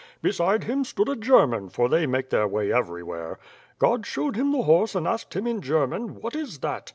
Beside 0.23 0.63
him 0.63 0.83
stood 0.83 1.07
a 1.09 1.15
German, 1.15 1.69
for 1.69 1.87
they 1.87 2.07
make 2.07 2.31
their 2.31 2.47
way 2.47 2.71
everywhere. 2.73 3.37
God 3.77 4.03
showed 4.07 4.35
him 4.35 4.51
the 4.51 4.63
horse 4.63 4.95
and 4.95 5.07
asked 5.07 5.35
him 5.35 5.45
in 5.45 5.61
German, 5.61 6.15
^What 6.21 6.35
is 6.35 6.57
that?' 6.61 6.89